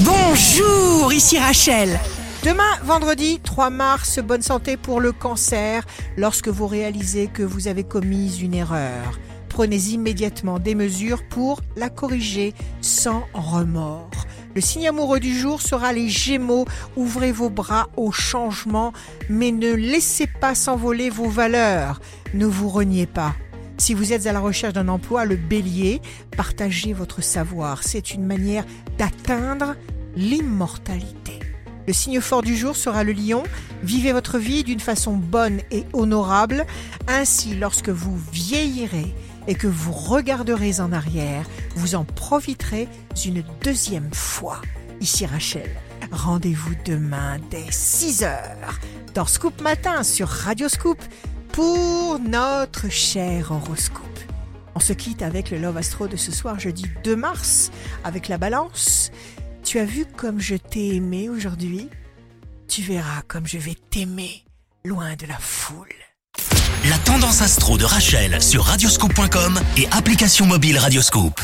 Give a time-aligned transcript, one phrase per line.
[0.00, 2.00] Bonjour, ici Rachel.
[2.42, 5.86] Demain, vendredi 3 mars, bonne santé pour le cancer
[6.16, 9.20] lorsque vous réalisez que vous avez commis une erreur.
[9.48, 14.10] Prenez immédiatement des mesures pour la corriger sans remords.
[14.56, 16.64] Le signe amoureux du jour sera les Gémeaux.
[16.96, 18.92] Ouvrez vos bras au changement,
[19.28, 22.00] mais ne laissez pas s'envoler vos valeurs.
[22.34, 23.34] Ne vous reniez pas.
[23.76, 26.00] Si vous êtes à la recherche d'un emploi, le bélier,
[26.36, 27.82] partagez votre savoir.
[27.82, 28.64] C'est une manière
[28.98, 29.74] d'atteindre
[30.16, 31.40] l'immortalité.
[31.86, 33.42] Le signe fort du jour sera le lion.
[33.82, 36.64] Vivez votre vie d'une façon bonne et honorable.
[37.08, 39.12] Ainsi, lorsque vous vieillirez
[39.46, 41.44] et que vous regarderez en arrière,
[41.76, 42.88] vous en profiterez
[43.26, 44.62] une deuxième fois.
[45.00, 45.68] Ici Rachel.
[46.10, 48.80] Rendez-vous demain dès 6 heures
[49.14, 50.98] dans Scoop Matin sur Radio Scoop
[51.54, 54.02] pour notre cher horoscope.
[54.74, 57.70] On se quitte avec le Love Astro de ce soir, jeudi 2 mars,
[58.02, 59.12] avec la balance.
[59.62, 61.88] Tu as vu comme je t'ai aimé aujourd'hui?
[62.66, 64.44] Tu verras comme je vais t'aimer
[64.84, 65.86] loin de la foule.
[66.90, 71.40] La tendance astro de Rachel sur radioscope.com et application mobile Radioscope.